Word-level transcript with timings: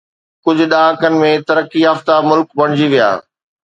ڪجهه 0.45 0.69
ڏهاڪن 0.71 1.19
۾ 1.25 1.31
ترقي 1.53 1.87
يافته 1.87 2.19
ملڪ 2.33 2.61
بڻجي 2.61 2.93
ويا 2.95 3.17